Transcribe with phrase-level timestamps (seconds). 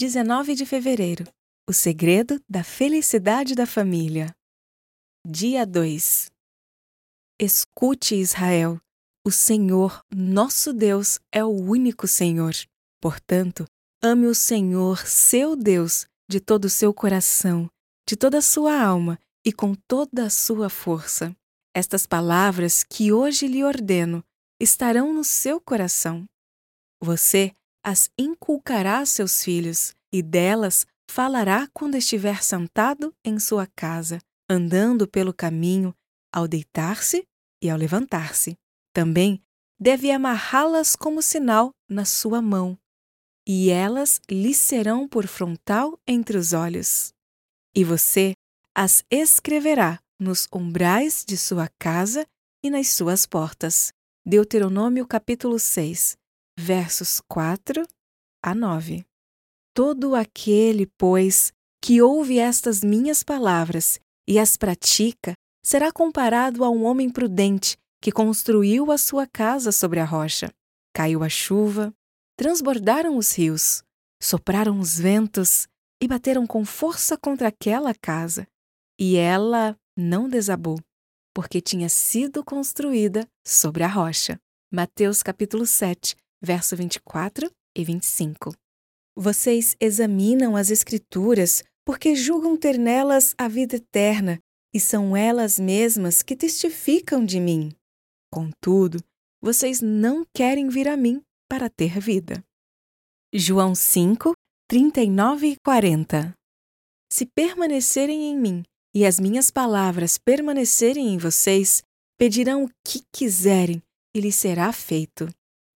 [0.00, 1.24] 19 de fevereiro
[1.68, 4.32] O segredo da felicidade da família.
[5.26, 6.30] Dia 2
[7.36, 8.80] Escute, Israel.
[9.26, 12.54] O Senhor, nosso Deus, é o único Senhor.
[13.02, 13.64] Portanto,
[14.00, 17.68] ame o Senhor, seu Deus, de todo o seu coração,
[18.08, 21.34] de toda a sua alma e com toda a sua força.
[21.74, 24.22] Estas palavras que hoje lhe ordeno
[24.60, 26.24] estarão no seu coração.
[27.02, 27.52] Você
[27.84, 35.06] as inculcará a seus filhos, e delas falará quando estiver sentado em sua casa, andando
[35.06, 35.94] pelo caminho,
[36.32, 37.26] ao deitar-se
[37.62, 38.56] e ao levantar-se.
[38.92, 39.42] Também
[39.80, 42.78] deve amarrá-las como sinal na sua mão,
[43.46, 47.12] e elas lhe serão por frontal entre os olhos.
[47.74, 48.34] E você
[48.74, 52.26] as escreverá nos umbrais de sua casa
[52.62, 53.92] e nas suas portas.
[54.26, 56.16] Deuteronômio capítulo 6,
[56.58, 57.86] versos 4
[58.42, 59.04] a 9.
[59.72, 66.84] Todo aquele, pois, que ouve estas minhas palavras e as pratica, será comparado a um
[66.84, 70.52] homem prudente que construiu a sua casa sobre a rocha.
[70.92, 71.94] Caiu a chuva,
[72.36, 73.84] transbordaram os rios,
[74.20, 75.68] sopraram os ventos
[76.02, 78.48] e bateram com força contra aquela casa,
[78.98, 80.80] e ela não desabou,
[81.32, 84.40] porque tinha sido construída sobre a rocha.
[84.72, 88.54] Mateus capítulo 7, verso 24 e 25.
[89.16, 94.38] Vocês examinam as Escrituras porque julgam ter nelas a vida eterna,
[94.74, 97.72] e são elas mesmas que testificam de mim.
[98.30, 99.02] Contudo,
[99.40, 102.44] vocês não querem vir a mim para ter vida.
[103.32, 104.34] João 5,
[104.68, 106.34] 39 e 40
[107.10, 108.62] Se permanecerem em mim
[108.94, 111.82] e as minhas palavras permanecerem em vocês,
[112.18, 113.82] pedirão o que quiserem
[114.14, 115.28] e lhes será feito.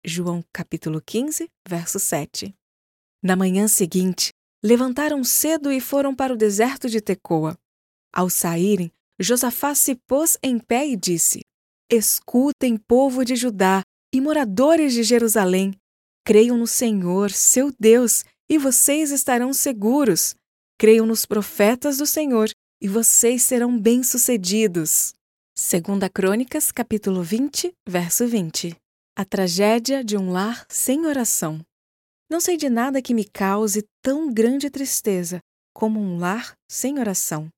[0.04, 2.52] João capítulo 15, verso 7.
[3.22, 7.56] Na manhã seguinte, levantaram cedo e foram para o deserto de Tecoa.
[8.12, 11.42] Ao saírem, Josafá se pôs em pé e disse:
[11.88, 13.82] Escutem, povo de Judá
[14.12, 15.72] e moradores de Jerusalém,
[16.26, 20.34] creiam no Senhor, seu Deus, e vocês estarão seguros.
[20.78, 22.50] Creiam nos profetas do Senhor,
[22.80, 25.14] e vocês serão bem-sucedidos.
[25.56, 28.81] Segunda Crônicas, capítulo 20, verso 20.
[29.14, 31.60] A tragédia de um lar sem oração.
[32.30, 35.38] Não sei de nada que me cause tão grande tristeza
[35.74, 37.50] como um lar sem oração.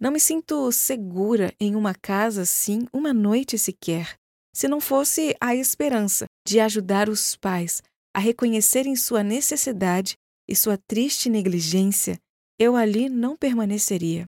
[0.00, 4.16] Não me sinto segura em uma casa assim uma noite sequer,
[4.54, 7.82] se não fosse a esperança de ajudar os pais
[8.14, 10.14] a reconhecerem sua necessidade
[10.48, 12.18] e sua triste negligência,
[12.58, 14.24] eu ali não permaneceria.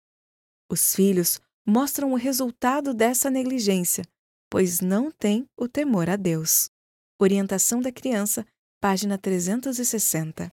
[0.69, 4.03] Os filhos mostram o resultado dessa negligência
[4.49, 6.69] pois não tem o temor a Deus.
[7.19, 8.45] Orientação da criança,
[8.79, 10.51] página 360.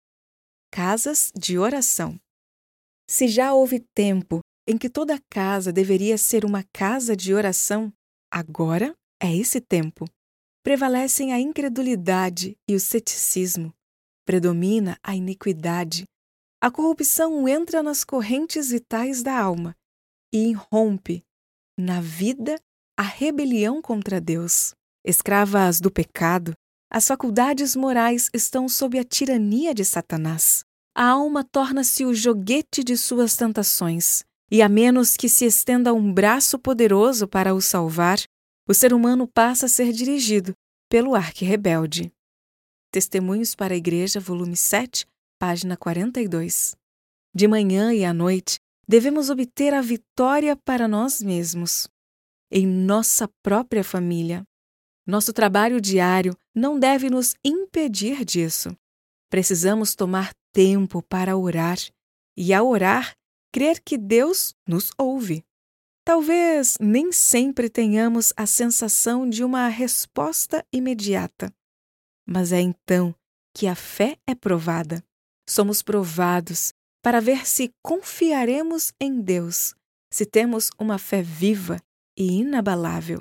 [0.72, 2.20] Casas de oração.
[3.10, 7.92] Se já houve tempo em que toda casa deveria ser uma casa de oração,
[8.30, 10.06] agora é esse tempo.
[10.62, 13.74] Prevalecem a incredulidade e o ceticismo.
[14.26, 16.04] Predomina a iniquidade.
[16.62, 19.74] A corrupção entra nas correntes vitais da alma
[20.34, 21.24] e irrompe
[21.80, 22.60] na vida
[22.98, 24.74] a rebelião contra Deus.
[25.06, 26.54] Escravas do pecado,
[26.92, 30.66] as faculdades morais estão sob a tirania de Satanás.
[30.96, 36.12] A alma torna-se o joguete de suas tentações, e a menos que se estenda um
[36.12, 38.20] braço poderoso para o salvar,
[38.68, 40.54] o ser humano passa a ser dirigido
[40.90, 42.12] pelo arque-rebelde.
[42.92, 45.06] Testemunhos para a Igreja, volume 7,
[45.38, 46.76] página 42.
[47.36, 51.88] De manhã e à noite, devemos obter a vitória para nós mesmos
[52.52, 54.44] em nossa própria família.
[55.06, 58.76] Nosso trabalho diário não deve nos impedir disso.
[59.30, 61.78] Precisamos tomar tempo para orar
[62.36, 63.16] e, ao orar,
[63.54, 65.44] crer que Deus nos ouve.
[66.06, 71.54] Talvez nem sempre tenhamos a sensação de uma resposta imediata,
[72.26, 73.14] mas é então
[73.54, 75.04] que a fé é provada.
[75.50, 79.74] Somos provados para ver se confiaremos em Deus,
[80.12, 81.82] se temos uma fé viva
[82.18, 83.20] e inabalável.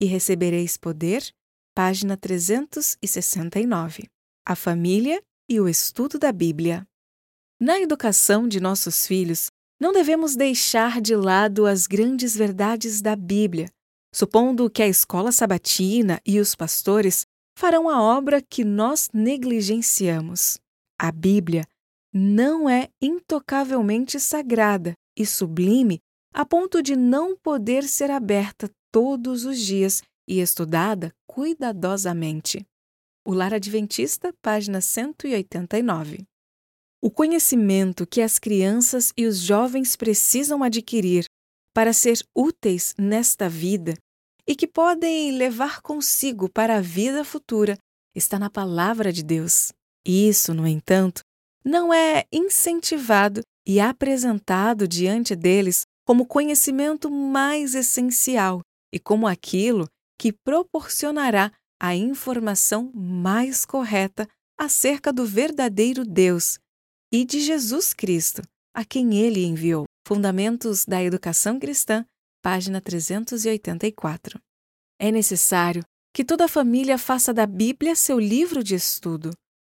[0.00, 1.22] E recebereis poder,
[1.74, 4.08] página 369.
[4.44, 6.86] A família e o estudo da Bíblia.
[7.60, 9.50] Na educação de nossos filhos,
[9.80, 13.70] não devemos deixar de lado as grandes verdades da Bíblia,
[14.12, 17.26] supondo que a escola sabatina e os pastores
[17.56, 20.58] farão a obra que nós negligenciamos.
[20.98, 21.64] A Bíblia
[22.12, 26.00] não é intocavelmente sagrada e sublime
[26.34, 32.66] a ponto de não poder ser aberta todos os dias e estudada cuidadosamente.
[33.24, 36.24] O Lar Adventista, página 189.
[37.00, 41.24] O conhecimento que as crianças e os jovens precisam adquirir
[41.72, 43.94] para ser úteis nesta vida
[44.46, 47.78] e que podem levar consigo para a vida futura
[48.14, 49.72] está na palavra de Deus.
[50.04, 51.22] Isso, no entanto,
[51.64, 58.60] não é incentivado e apresentado diante deles como conhecimento mais essencial
[58.92, 64.28] e como aquilo que proporcionará a informação mais correta
[64.58, 66.58] acerca do verdadeiro Deus
[67.12, 68.42] e de Jesus Cristo,
[68.74, 69.84] a quem ele enviou.
[70.06, 72.04] Fundamentos da Educação Cristã,
[72.42, 74.38] página 384.
[75.00, 75.82] É necessário
[76.14, 79.30] que toda família faça da Bíblia seu livro de estudo.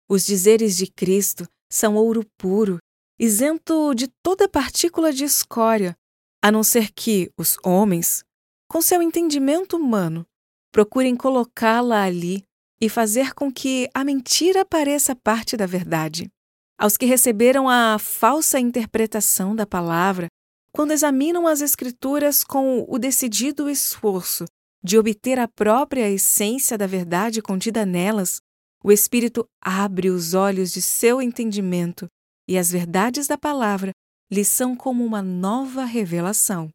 [0.09, 2.77] Os dizeres de Cristo são ouro puro,
[3.19, 5.95] isento de toda partícula de escória,
[6.41, 8.23] a não ser que os homens,
[8.67, 10.25] com seu entendimento humano,
[10.71, 12.43] procurem colocá-la ali
[12.79, 16.29] e fazer com que a mentira pareça parte da verdade.
[16.77, 20.27] Aos que receberam a falsa interpretação da palavra,
[20.71, 24.45] quando examinam as Escrituras com o decidido esforço
[24.83, 28.39] de obter a própria essência da verdade contida nelas,
[28.83, 32.07] o Espírito abre os olhos de seu entendimento
[32.47, 33.91] e as verdades da palavra
[34.29, 36.69] lhes são como uma nova revelação.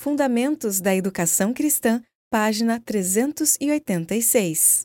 [0.00, 4.84] Fundamentos da Educação Cristã, página 386.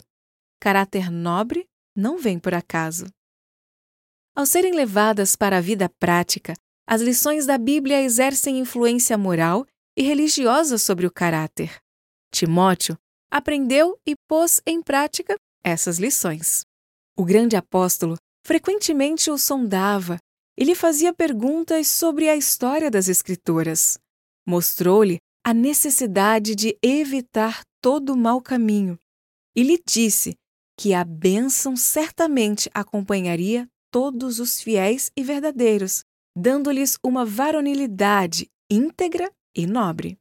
[0.60, 1.66] Caráter nobre
[1.96, 3.06] não vem por acaso.
[4.36, 6.54] Ao serem levadas para a vida prática,
[6.88, 9.66] as lições da Bíblia exercem influência moral
[9.96, 11.78] e religiosa sobre o caráter.
[12.32, 12.98] Timóteo
[13.32, 16.66] aprendeu e pôs em prática essas lições.
[17.16, 20.18] O grande apóstolo frequentemente o sondava
[20.58, 23.98] e lhe fazia perguntas sobre a história das Escrituras.
[24.46, 28.98] Mostrou-lhe a necessidade de evitar todo o mau caminho
[29.56, 30.36] e lhe disse
[30.78, 36.04] que a bênção certamente acompanharia todos os fiéis e verdadeiros,
[36.36, 40.18] dando-lhes uma varonilidade íntegra e nobre.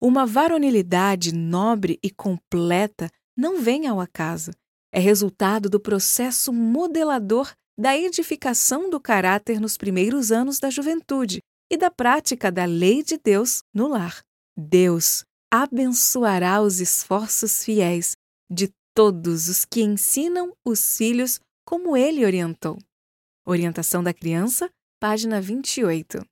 [0.00, 4.52] Uma varonilidade nobre e completa não vem ao acaso,
[4.92, 11.40] é resultado do processo modelador da edificação do caráter nos primeiros anos da juventude
[11.70, 14.20] e da prática da lei de Deus no lar.
[14.56, 18.16] Deus abençoará os esforços fiéis
[18.50, 22.78] de todos os que ensinam os filhos como ele orientou.
[23.46, 26.24] Orientação da Criança, página 28.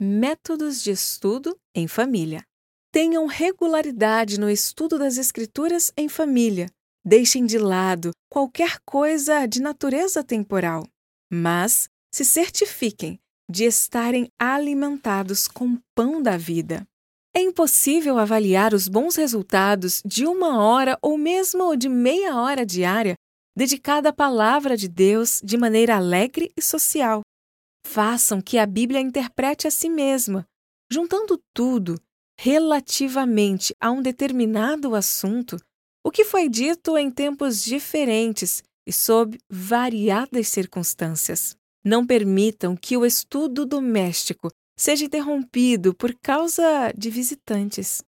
[0.00, 2.44] Métodos de estudo em família.
[2.92, 6.68] Tenham regularidade no estudo das Escrituras em família.
[7.04, 10.86] Deixem de lado qualquer coisa de natureza temporal,
[11.30, 13.18] mas se certifiquem
[13.50, 16.86] de estarem alimentados com pão da vida.
[17.34, 23.14] É impossível avaliar os bons resultados de uma hora ou mesmo de meia hora diária
[23.56, 27.22] dedicada à palavra de Deus de maneira alegre e social.
[27.86, 30.46] Façam que a Bíblia interprete a si mesma,
[30.90, 32.00] juntando tudo
[32.38, 35.56] relativamente a um determinado assunto,
[36.04, 41.56] o que foi dito em tempos diferentes e sob variadas circunstâncias.
[41.84, 48.02] Não permitam que o estudo doméstico seja interrompido por causa de visitantes.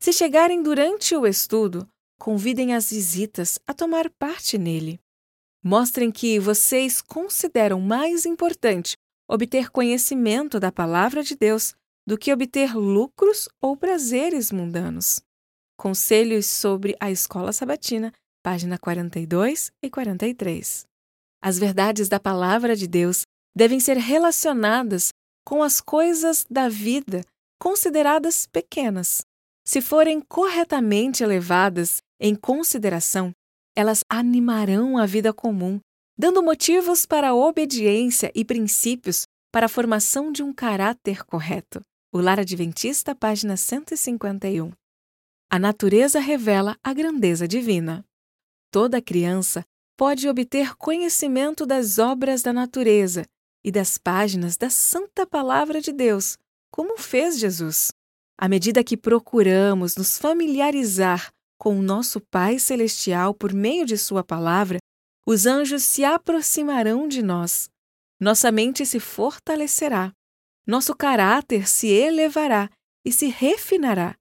[0.00, 1.88] Se chegarem durante o estudo,
[2.18, 4.98] convidem as visitas a tomar parte nele.
[5.62, 8.96] Mostrem que vocês consideram mais importante
[9.28, 11.74] obter conhecimento da palavra de Deus
[12.06, 15.22] do que obter lucros ou prazeres mundanos.
[15.80, 20.84] Conselhos sobre a Escola Sabatina, página 42 e 43.
[21.42, 23.22] As verdades da palavra de Deus
[23.56, 25.08] devem ser relacionadas
[25.42, 27.24] com as coisas da vida
[27.58, 29.22] consideradas pequenas.
[29.64, 33.32] Se forem corretamente levadas em consideração,
[33.74, 35.80] elas animarão a vida comum,
[36.14, 41.80] dando motivos para a obediência e princípios para a formação de um caráter correto.
[42.12, 44.72] O Lar Adventista, página 151.
[45.52, 48.06] A natureza revela a grandeza divina.
[48.70, 49.64] Toda criança
[49.96, 53.26] pode obter conhecimento das obras da natureza
[53.64, 56.38] e das páginas da Santa Palavra de Deus,
[56.70, 57.90] como fez Jesus.
[58.38, 64.22] À medida que procuramos nos familiarizar com o nosso Pai Celestial por meio de Sua
[64.22, 64.78] palavra,
[65.26, 67.68] os anjos se aproximarão de nós.
[68.20, 70.12] Nossa mente se fortalecerá,
[70.64, 72.70] nosso caráter se elevará
[73.04, 74.14] e se refinará,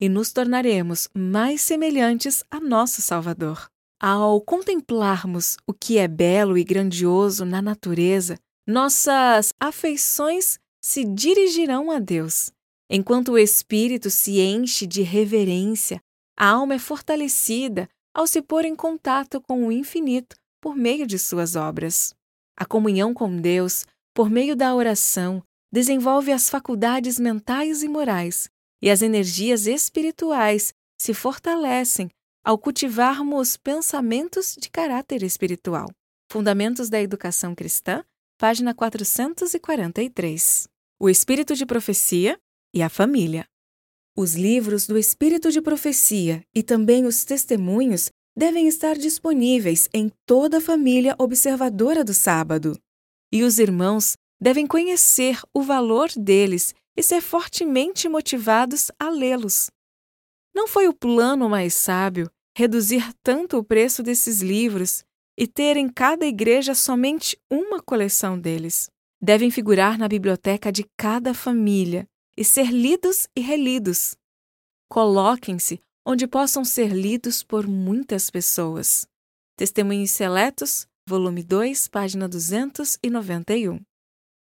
[0.00, 3.68] e nos tornaremos mais semelhantes a nosso Salvador.
[4.00, 11.98] Ao contemplarmos o que é belo e grandioso na natureza, nossas afeições se dirigirão a
[11.98, 12.50] Deus.
[12.88, 16.00] Enquanto o espírito se enche de reverência,
[16.36, 21.18] a alma é fortalecida ao se pôr em contato com o infinito por meio de
[21.18, 22.14] suas obras.
[22.56, 25.42] A comunhão com Deus por meio da oração,
[25.72, 28.50] desenvolve as faculdades mentais e morais,
[28.82, 32.10] e as energias espirituais se fortalecem
[32.44, 35.88] ao cultivarmos pensamentos de caráter espiritual.
[36.30, 38.04] Fundamentos da Educação Cristã,
[38.38, 40.68] página 443.
[40.98, 42.38] O Espírito de Profecia
[42.74, 43.44] e a Família.
[44.16, 50.58] Os livros do Espírito de Profecia e também os testemunhos devem estar disponíveis em toda
[50.58, 52.78] a família observadora do sábado.
[53.32, 59.70] E os irmãos devem conhecer o valor deles e ser fortemente motivados a lê-los.
[60.54, 65.04] Não foi o plano mais sábio reduzir tanto o preço desses livros
[65.38, 68.90] e ter em cada igreja somente uma coleção deles.
[69.22, 72.06] Devem figurar na biblioteca de cada família
[72.36, 74.16] e ser lidos e relidos.
[74.88, 79.06] Coloquem-se onde possam ser lidos por muitas pessoas.
[79.56, 83.80] Testemunhos Seletos, volume 2, página 291.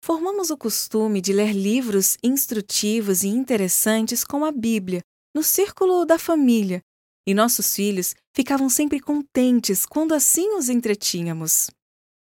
[0.05, 4.99] Formamos o costume de ler livros instrutivos e interessantes como a Bíblia,
[5.33, 6.81] no círculo da família,
[7.25, 11.69] e nossos filhos ficavam sempre contentes quando assim os entretínhamos.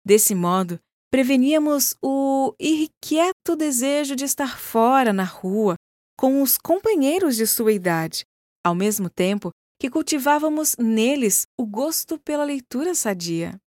[0.04, 0.78] Desse modo,
[1.10, 5.75] preveníamos o irrequieto desejo de estar fora na rua
[6.18, 8.26] com os companheiros de sua idade,
[8.62, 13.58] ao mesmo tempo que cultivávamos neles o gosto pela leitura sadia.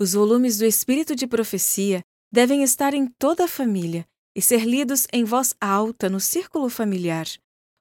[0.00, 2.00] Os volumes do Espírito de Profecia
[2.36, 7.26] devem estar em toda a família e ser lidos em voz alta no círculo familiar.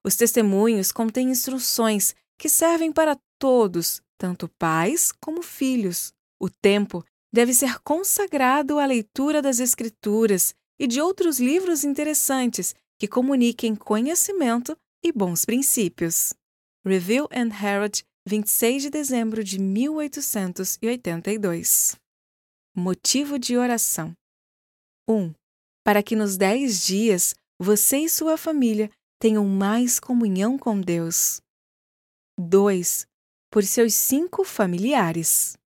[0.02, 6.14] Os testemunhos contêm instruções que servem para todos, tanto pais como filhos.
[6.40, 13.10] O tempo deve ser consagrado à leitura das Escrituras e de outros livros interessantes que
[13.10, 16.34] comuniquem conhecimento e bons princípios.
[16.86, 21.98] Review and Herald, 26 de dezembro de 1882.
[22.74, 24.16] Motivo de oração:
[25.08, 25.34] 1.
[25.84, 31.42] Para que nos dez dias você e sua família tenham mais comunhão com Deus.
[32.38, 33.08] 2.
[33.52, 35.58] Por seus cinco familiares.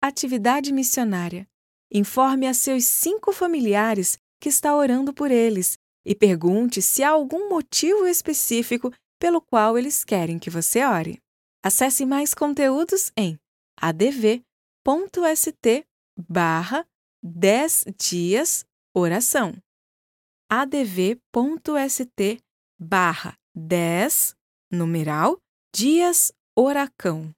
[0.00, 1.48] Atividade missionária.
[1.92, 7.48] Informe a seus cinco familiares que está orando por eles e pergunte se há algum
[7.48, 11.20] motivo específico pelo qual eles querem que você ore.
[11.64, 13.38] Acesse mais conteúdos em
[13.80, 14.44] adv.st
[17.28, 18.64] 10 dias
[18.94, 19.60] oração.
[20.48, 22.38] adv.st
[22.78, 24.36] barra 10
[24.70, 25.36] numeral
[25.74, 27.35] dias oracão.